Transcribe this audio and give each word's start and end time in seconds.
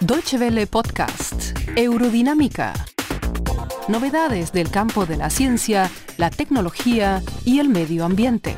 Deutsche 0.00 0.38
Welle 0.38 0.66
Podcast, 0.66 1.56
Eurodinámica. 1.76 2.72
Novedades 3.88 4.52
del 4.52 4.70
campo 4.70 5.06
de 5.06 5.16
la 5.16 5.30
ciencia, 5.30 5.90
la 6.16 6.30
tecnología 6.30 7.22
y 7.44 7.60
el 7.60 7.68
medio 7.68 8.04
ambiente. 8.04 8.56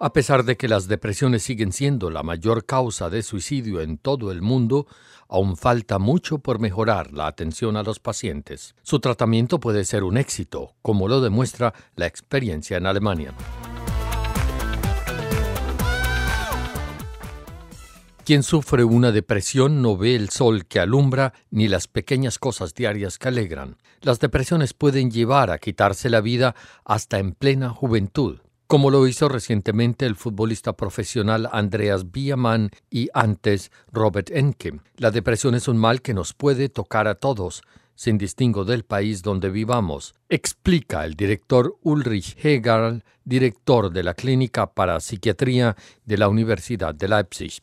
A 0.00 0.12
pesar 0.12 0.44
de 0.44 0.56
que 0.56 0.68
las 0.68 0.88
depresiones 0.88 1.42
siguen 1.42 1.72
siendo 1.72 2.10
la 2.10 2.22
mayor 2.22 2.66
causa 2.66 3.08
de 3.08 3.22
suicidio 3.22 3.80
en 3.80 3.98
todo 3.98 4.32
el 4.32 4.42
mundo, 4.42 4.86
aún 5.28 5.56
falta 5.56 5.98
mucho 5.98 6.38
por 6.38 6.58
mejorar 6.58 7.12
la 7.12 7.28
atención 7.28 7.76
a 7.76 7.82
los 7.82 8.00
pacientes. 8.00 8.74
Su 8.82 8.98
tratamiento 8.98 9.60
puede 9.60 9.84
ser 9.84 10.02
un 10.02 10.16
éxito, 10.16 10.74
como 10.82 11.08
lo 11.08 11.20
demuestra 11.20 11.72
la 11.94 12.06
experiencia 12.06 12.76
en 12.76 12.86
Alemania. 12.86 13.32
Quien 18.26 18.42
sufre 18.42 18.82
una 18.82 19.12
depresión 19.12 19.82
no 19.82 19.96
ve 19.96 20.16
el 20.16 20.30
sol 20.30 20.66
que 20.66 20.80
alumbra 20.80 21.32
ni 21.52 21.68
las 21.68 21.86
pequeñas 21.86 22.40
cosas 22.40 22.74
diarias 22.74 23.18
que 23.18 23.28
alegran. 23.28 23.76
Las 24.00 24.18
depresiones 24.18 24.74
pueden 24.74 25.12
llevar 25.12 25.52
a 25.52 25.58
quitarse 25.58 26.10
la 26.10 26.20
vida 26.20 26.56
hasta 26.84 27.20
en 27.20 27.34
plena 27.34 27.70
juventud 27.70 28.40
como 28.66 28.90
lo 28.90 29.06
hizo 29.06 29.28
recientemente 29.28 30.06
el 30.06 30.16
futbolista 30.16 30.72
profesional 30.72 31.48
Andreas 31.52 32.10
Biemann 32.10 32.70
y 32.90 33.08
antes 33.14 33.70
Robert 33.92 34.28
Enke. 34.32 34.80
La 34.96 35.12
depresión 35.12 35.54
es 35.54 35.68
un 35.68 35.76
mal 35.76 36.02
que 36.02 36.14
nos 36.14 36.34
puede 36.34 36.68
tocar 36.68 37.06
a 37.06 37.14
todos, 37.14 37.62
sin 37.96 38.18
distingo 38.18 38.64
del 38.64 38.84
país 38.84 39.22
donde 39.22 39.50
vivamos, 39.50 40.14
explica 40.28 41.04
el 41.04 41.14
director 41.14 41.76
Ulrich 41.82 42.36
Hegel, 42.44 43.02
director 43.24 43.90
de 43.90 44.02
la 44.02 44.14
Clínica 44.14 44.66
para 44.72 45.00
Psiquiatría 45.00 45.74
de 46.04 46.18
la 46.18 46.28
Universidad 46.28 46.94
de 46.94 47.08
Leipzig. 47.08 47.62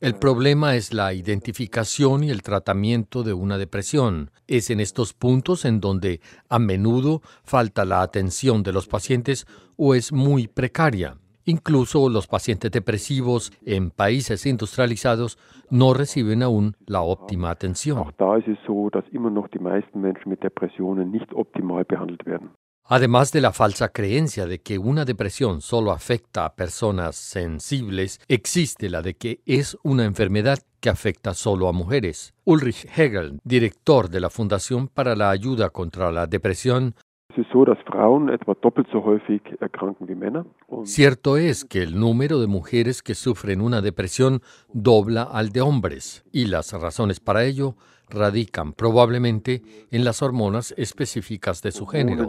El 0.00 0.14
problema 0.14 0.74
es 0.74 0.92
la 0.92 1.12
identificación 1.12 2.24
y 2.24 2.30
el 2.30 2.42
tratamiento 2.42 3.22
de 3.22 3.34
una 3.34 3.56
depresión. 3.56 4.30
Es 4.48 4.70
en 4.70 4.80
estos 4.80 5.14
puntos 5.14 5.64
en 5.64 5.80
donde 5.80 6.20
a 6.48 6.58
menudo 6.58 7.20
falta 7.44 7.84
la 7.84 8.02
atención 8.02 8.64
de 8.64 8.72
los 8.72 8.88
pacientes 8.88 9.46
o 9.76 9.94
es 9.94 10.12
muy 10.12 10.48
precaria. 10.48 11.18
Incluso 11.44 12.08
los 12.08 12.26
pacientes 12.26 12.70
depresivos 12.70 13.52
en 13.64 13.90
países 13.90 14.46
industrializados 14.46 15.38
no 15.70 15.94
reciben 15.94 16.42
aún 16.42 16.74
la 16.86 17.02
óptima 17.02 17.50
atención. 17.50 17.98
Además 22.84 23.32
de 23.32 23.40
la 23.40 23.52
falsa 23.52 23.88
creencia 23.88 24.46
de 24.46 24.60
que 24.60 24.78
una 24.78 25.04
depresión 25.04 25.60
solo 25.60 25.92
afecta 25.92 26.44
a 26.44 26.54
personas 26.54 27.16
sensibles, 27.16 28.20
existe 28.28 28.90
la 28.90 29.02
de 29.02 29.14
que 29.14 29.40
es 29.46 29.76
una 29.82 30.04
enfermedad 30.04 30.58
que 30.80 30.90
afecta 30.90 31.32
solo 31.32 31.68
a 31.68 31.72
mujeres. 31.72 32.34
Ulrich 32.44 32.86
Hegel, 32.96 33.40
director 33.44 34.10
de 34.10 34.20
la 34.20 34.30
Fundación 34.30 34.88
para 34.88 35.14
la 35.14 35.30
Ayuda 35.30 35.70
contra 35.70 36.10
la 36.10 36.26
Depresión, 36.26 36.96
Cierto 40.84 41.36
es 41.36 41.64
que 41.64 41.82
el 41.82 41.98
número 41.98 42.40
de 42.40 42.46
mujeres 42.46 43.02
que 43.02 43.14
sufren 43.14 43.60
una 43.60 43.80
depresión 43.80 44.40
dobla 44.72 45.22
al 45.22 45.50
de 45.50 45.60
hombres, 45.60 46.24
y 46.32 46.46
las 46.46 46.72
razones 46.72 47.20
para 47.20 47.44
ello 47.44 47.74
radican 48.10 48.72
probablemente 48.72 49.62
en 49.90 50.04
las 50.04 50.22
hormonas 50.22 50.74
específicas 50.76 51.62
de 51.62 51.72
su 51.72 51.86
género. 51.86 52.28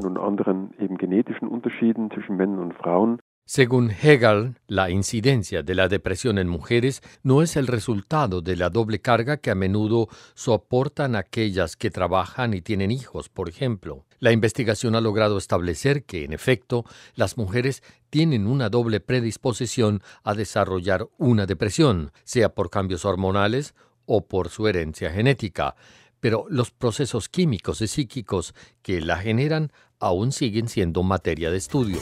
Según 3.45 3.91
Hegel, 3.91 4.58
la 4.67 4.89
incidencia 4.89 5.63
de 5.63 5.75
la 5.75 5.89
depresión 5.89 6.38
en 6.38 6.47
mujeres 6.47 7.02
no 7.23 7.41
es 7.41 7.58
el 7.58 7.67
resultado 7.67 8.41
de 8.41 8.55
la 8.55 8.69
doble 8.69 9.02
carga 9.02 9.35
que 9.35 9.52
a 9.52 9.55
menudo 9.55 10.08
soportan 10.33 11.17
aquellas 11.17 11.75
que 11.75 11.91
trabajan 11.91 12.53
y 12.53 12.62
tienen 12.62 12.90
hijos, 12.90 13.28
por 13.28 13.50
ejemplo. 13.50 14.06
La 14.19 14.31
investigación 14.31 14.95
ha 14.95 15.01
logrado 15.01 15.38
establecer 15.38 16.06
que, 16.06 16.23
en 16.23 16.31
efecto, 16.31 16.85
las 17.16 17.38
mujeres 17.38 17.84
tienen 18.09 18.47
una 18.47 18.69
doble 18.69 19.01
predisposición 19.01 20.01
a 20.23 20.35
desarrollar 20.35 21.09
una 21.17 21.46
depresión, 21.46 22.13
sea 22.23 22.56
por 22.56 22.69
cambios 22.69 23.03
hormonales 23.03 23.75
o 24.06 24.25
por 24.25 24.47
su 24.47 24.69
herencia 24.69 25.12
genética, 25.12 25.75
pero 26.22 26.46
los 26.47 26.72
procesos 26.72 27.28
químicos 27.28 27.81
y 27.81 27.88
psíquicos 27.88 28.56
que 28.81 29.01
la 29.01 29.17
generan 29.17 29.73
aún 30.00 30.31
siguen 30.31 30.69
siendo 30.69 31.03
materia 31.03 31.51
de 31.51 31.57
estudio. 31.57 32.00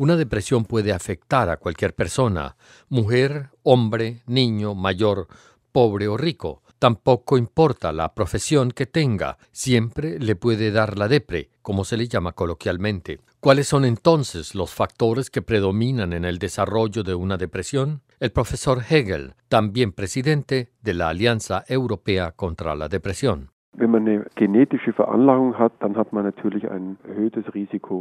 Una 0.00 0.16
depresión 0.16 0.64
puede 0.64 0.94
afectar 0.94 1.50
a 1.50 1.58
cualquier 1.58 1.94
persona, 1.94 2.56
mujer, 2.88 3.50
hombre, 3.62 4.22
niño, 4.24 4.74
mayor, 4.74 5.28
pobre 5.72 6.08
o 6.08 6.16
rico. 6.16 6.62
Tampoco 6.78 7.36
importa 7.36 7.92
la 7.92 8.14
profesión 8.14 8.70
que 8.70 8.86
tenga, 8.86 9.36
siempre 9.52 10.18
le 10.18 10.36
puede 10.36 10.70
dar 10.70 10.96
la 10.96 11.06
depre, 11.06 11.50
como 11.60 11.84
se 11.84 11.98
le 11.98 12.08
llama 12.08 12.32
coloquialmente. 12.32 13.20
¿Cuáles 13.40 13.68
son 13.68 13.84
entonces 13.84 14.54
los 14.54 14.70
factores 14.70 15.28
que 15.28 15.42
predominan 15.42 16.14
en 16.14 16.24
el 16.24 16.38
desarrollo 16.38 17.02
de 17.02 17.14
una 17.14 17.36
depresión? 17.36 18.00
El 18.20 18.32
profesor 18.32 18.82
Hegel, 18.88 19.34
también 19.50 19.92
presidente 19.92 20.72
de 20.80 20.94
la 20.94 21.10
Alianza 21.10 21.62
Europea 21.68 22.32
contra 22.32 22.74
la 22.74 22.88
Depresión. 22.88 23.50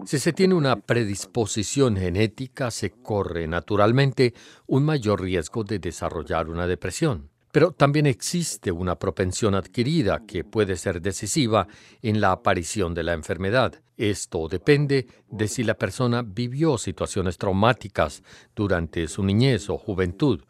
Si 0.06 0.20
se 0.20 0.34
tiene 0.34 0.56
una 0.56 0.76
predisposición 0.76 1.96
genética, 1.96 2.72
se 2.72 2.92
corre 3.02 3.48
naturalmente 3.48 4.34
un 4.68 4.84
mayor 4.84 5.22
riesgo 5.22 5.64
de 5.64 5.80
desarrollar 5.80 6.50
una 6.50 6.66
depresión. 6.66 7.30
Pero 7.52 7.72
también 7.72 8.06
existe 8.06 8.72
una 8.72 8.96
propensión 8.96 9.56
adquirida 9.56 10.24
que 10.28 10.44
puede 10.44 10.76
ser 10.76 11.02
decisiva 11.02 11.68
en 12.02 12.22
la 12.22 12.32
aparición 12.32 12.94
de 12.94 13.04
la 13.04 13.14
enfermedad. 13.14 13.74
Esto 13.98 14.48
depende 14.48 15.08
de 15.30 15.48
si 15.48 15.64
la 15.64 15.74
persona 15.74 16.24
vivió 16.24 16.78
situaciones 16.78 17.38
traumáticas 17.38 18.24
durante 18.56 19.08
su 19.08 19.24
niñez 19.24 19.70
o 19.70 19.78
juventud, 19.78 20.42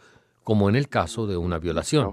como 0.49 0.67
en 0.67 0.75
el 0.75 0.89
caso 0.89 1.27
de 1.27 1.37
una 1.37 1.59
violación. 1.59 2.11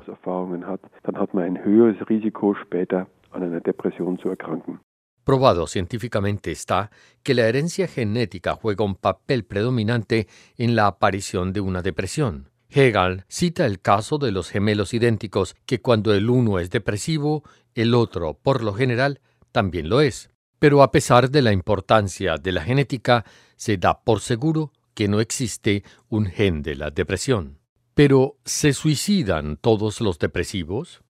Probado 5.25 5.67
científicamente 5.67 6.53
está 6.53 6.91
que 7.23 7.33
la 7.33 7.49
herencia 7.49 7.89
genética 7.89 8.55
juega 8.55 8.85
un 8.85 8.95
papel 8.95 9.47
predominante 9.47 10.29
en 10.59 10.77
la 10.77 10.87
aparición 10.87 11.55
de 11.55 11.63
una 11.63 11.81
depresión. 11.81 12.51
Hegel 12.69 13.25
cita 13.27 13.65
el 13.65 13.81
caso 13.81 14.19
de 14.19 14.33
los 14.33 14.51
gemelos 14.51 14.93
idénticos 14.93 15.55
que 15.65 15.81
cuando 15.81 16.13
el 16.13 16.29
uno 16.29 16.59
es 16.59 16.69
depresivo, 16.69 17.43
el 17.75 17.95
otro, 17.95 18.35
por 18.35 18.63
lo 18.63 18.75
general, 18.75 19.21
también 19.51 19.89
lo 19.89 20.03
es. 20.03 20.31
Pero 20.59 20.83
a 20.83 20.91
pesar 20.91 21.31
de 21.31 21.41
la 21.41 21.53
importancia 21.53 22.37
de 22.37 22.53
la 22.53 22.61
genética, 22.61 23.25
se 23.57 23.79
da 23.79 23.99
por 23.99 24.21
seguro 24.21 24.73
que 24.93 25.09
no 25.09 25.21
existe 25.21 25.85
un 26.11 26.27
gen 26.27 26.61
de 26.61 26.75
la 26.75 26.91
depresión. 26.91 27.61
Pero, 27.97 28.35
¿se 28.45 28.75
suicidan 28.75 29.57
todos 29.57 30.03
los 30.03 30.19
depresivos? 30.19 31.03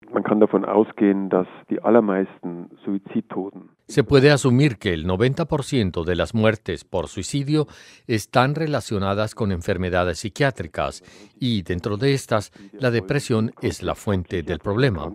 Se 3.88 4.04
puede 4.04 4.30
asumir 4.30 4.78
que 4.78 4.94
el 4.94 5.04
90% 5.04 6.04
de 6.04 6.14
las 6.14 6.32
muertes 6.32 6.84
por 6.84 7.08
suicidio 7.08 7.66
están 8.06 8.54
relacionadas 8.54 9.34
con 9.34 9.50
enfermedades 9.50 10.20
psiquiátricas 10.20 11.02
y 11.40 11.62
dentro 11.62 11.96
de 11.96 12.14
estas 12.14 12.52
la 12.72 12.92
depresión 12.92 13.50
es 13.62 13.82
la 13.82 13.96
fuente 13.96 14.44
del 14.44 14.60
problema. 14.60 15.06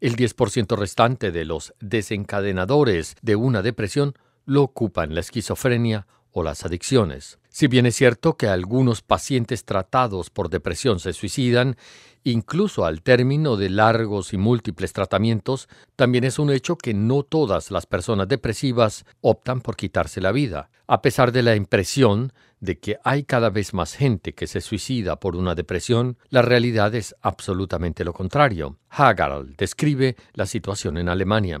El 0.00 0.12
10% 0.14 0.78
restante 0.78 1.32
de 1.32 1.44
los 1.44 1.74
desencadenadores 1.80 3.16
de 3.20 3.34
una 3.34 3.62
depresión 3.62 4.12
lo 4.46 4.62
ocupan 4.62 5.12
la 5.12 5.20
esquizofrenia 5.20 6.06
o 6.30 6.44
las 6.44 6.64
adicciones. 6.64 7.40
Si 7.56 7.68
bien 7.68 7.86
es 7.86 7.94
cierto 7.94 8.36
que 8.36 8.48
algunos 8.48 9.00
pacientes 9.00 9.64
tratados 9.64 10.28
por 10.28 10.48
depresión 10.48 10.98
se 10.98 11.12
suicidan, 11.12 11.76
incluso 12.24 12.84
al 12.84 13.00
término 13.00 13.56
de 13.56 13.70
largos 13.70 14.34
y 14.34 14.38
múltiples 14.38 14.92
tratamientos, 14.92 15.68
también 15.94 16.24
es 16.24 16.40
un 16.40 16.50
hecho 16.50 16.76
que 16.76 16.94
no 16.94 17.22
todas 17.22 17.70
las 17.70 17.86
personas 17.86 18.26
depresivas 18.26 19.04
optan 19.20 19.60
por 19.60 19.76
quitarse 19.76 20.20
la 20.20 20.32
vida, 20.32 20.68
a 20.88 21.00
pesar 21.00 21.30
de 21.30 21.44
la 21.44 21.54
impresión 21.54 22.32
de 22.60 22.78
que 22.78 22.96
hay 23.04 23.24
cada 23.24 23.50
vez 23.50 23.74
más 23.74 23.94
gente 23.94 24.32
que 24.32 24.46
se 24.46 24.60
suicida 24.60 25.16
por 25.16 25.36
una 25.36 25.54
depresión, 25.54 26.16
la 26.30 26.42
realidad 26.42 26.94
es 26.94 27.14
absolutamente 27.22 28.04
lo 28.04 28.12
contrario. 28.12 28.76
Hagel 28.88 29.54
describe 29.56 30.16
la 30.32 30.46
situación 30.46 30.96
en 30.96 31.08
Alemania. 31.08 31.60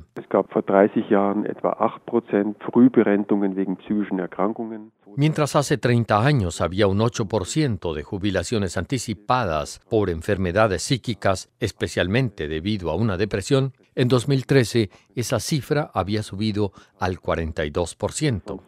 Mientras 5.16 5.56
hace 5.56 5.78
30 5.84 6.24
años 6.24 6.62
había 6.62 6.86
un 6.86 7.00
8% 7.00 7.92
de 7.92 8.02
jubilaciones 8.02 8.78
anticipadas 8.78 9.82
por 9.90 10.08
enfermedades 10.08 10.82
psíquicas, 10.82 11.50
especialmente 11.60 12.48
debido 12.48 12.90
a 12.90 12.96
una 12.96 13.18
depresión, 13.18 13.74
En 13.94 14.08
2013, 14.08 14.88
esa 15.14 15.40
cifra 15.40 15.90
había 15.92 16.22
subido 16.22 16.72
al 16.98 17.20
42%. 17.20 18.62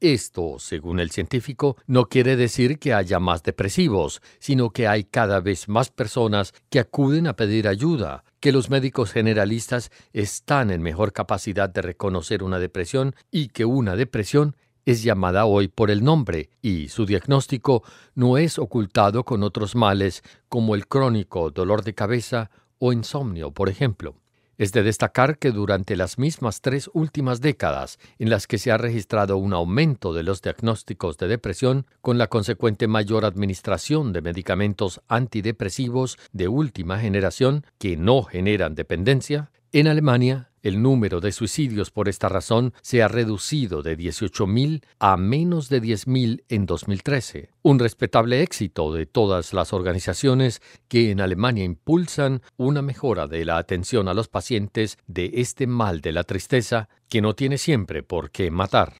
Esto, 0.00 0.58
según 0.58 0.98
el 0.98 1.10
científico, 1.10 1.76
no 1.86 2.06
quiere 2.06 2.36
decir 2.36 2.80
que 2.80 2.92
haya 2.92 3.20
más 3.20 3.44
depresivos, 3.44 4.20
sino 4.40 4.70
que 4.70 4.88
hay 4.88 5.04
cada 5.04 5.40
vez 5.40 5.68
más 5.68 5.90
personas 5.90 6.54
que 6.70 6.80
acuden 6.80 7.26
a 7.28 7.34
pedir 7.34 7.68
ayuda, 7.68 8.24
que 8.40 8.52
los 8.52 8.68
médicos 8.68 9.12
generalistas 9.12 9.90
están 10.12 10.70
en 10.70 10.82
mejor 10.82 11.12
capacidad 11.12 11.68
de 11.68 11.82
reconocer 11.82 12.42
una 12.42 12.58
depresión 12.58 13.14
y 13.30 13.48
que 13.48 13.64
una 13.64 13.96
depresión 13.96 14.56
es 14.88 15.02
llamada 15.02 15.44
hoy 15.44 15.68
por 15.68 15.90
el 15.90 16.02
nombre 16.02 16.48
y 16.62 16.88
su 16.88 17.04
diagnóstico 17.04 17.82
no 18.14 18.38
es 18.38 18.58
ocultado 18.58 19.22
con 19.22 19.42
otros 19.42 19.74
males 19.74 20.22
como 20.48 20.74
el 20.74 20.86
crónico 20.86 21.50
dolor 21.50 21.84
de 21.84 21.92
cabeza 21.92 22.50
o 22.78 22.94
insomnio, 22.94 23.50
por 23.50 23.68
ejemplo. 23.68 24.16
Es 24.56 24.72
de 24.72 24.82
destacar 24.82 25.36
que 25.36 25.50
durante 25.50 25.94
las 25.94 26.18
mismas 26.18 26.62
tres 26.62 26.88
últimas 26.94 27.42
décadas 27.42 27.98
en 28.18 28.30
las 28.30 28.46
que 28.46 28.56
se 28.56 28.70
ha 28.70 28.78
registrado 28.78 29.36
un 29.36 29.52
aumento 29.52 30.14
de 30.14 30.22
los 30.22 30.40
diagnósticos 30.40 31.18
de 31.18 31.28
depresión, 31.28 31.84
con 32.00 32.16
la 32.16 32.28
consecuente 32.28 32.88
mayor 32.88 33.26
administración 33.26 34.14
de 34.14 34.22
medicamentos 34.22 35.02
antidepresivos 35.06 36.18
de 36.32 36.48
última 36.48 36.98
generación 36.98 37.66
que 37.76 37.98
no 37.98 38.22
generan 38.22 38.74
dependencia, 38.74 39.50
en 39.70 39.86
Alemania 39.86 40.48
el 40.62 40.82
número 40.82 41.20
de 41.20 41.32
suicidios 41.32 41.90
por 41.90 42.08
esta 42.08 42.28
razón 42.28 42.72
se 42.82 43.02
ha 43.02 43.08
reducido 43.08 43.82
de 43.82 43.96
18.000 43.96 44.82
a 44.98 45.16
menos 45.16 45.68
de 45.68 45.82
10.000 45.82 46.44
en 46.48 46.66
2013, 46.66 47.50
un 47.62 47.78
respetable 47.78 48.42
éxito 48.42 48.92
de 48.92 49.06
todas 49.06 49.52
las 49.52 49.72
organizaciones 49.72 50.62
que 50.88 51.10
en 51.10 51.20
Alemania 51.20 51.64
impulsan 51.64 52.42
una 52.56 52.82
mejora 52.82 53.26
de 53.26 53.44
la 53.44 53.58
atención 53.58 54.08
a 54.08 54.14
los 54.14 54.28
pacientes 54.28 54.98
de 55.06 55.30
este 55.34 55.66
mal 55.66 56.00
de 56.00 56.12
la 56.12 56.24
tristeza 56.24 56.88
que 57.08 57.20
no 57.20 57.34
tiene 57.34 57.58
siempre 57.58 58.02
por 58.02 58.30
qué 58.30 58.50
matar. 58.50 58.96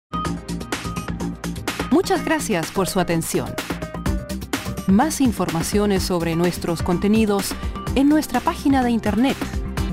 Muchas 1.90 2.24
gracias 2.24 2.70
por 2.70 2.86
su 2.86 3.00
atención. 3.00 3.48
Más 4.86 5.20
informaciones 5.20 6.02
sobre 6.02 6.36
nuestros 6.36 6.82
contenidos 6.82 7.52
en 7.94 8.08
nuestra 8.08 8.40
página 8.40 8.82
de 8.82 8.90
internet 8.90 9.36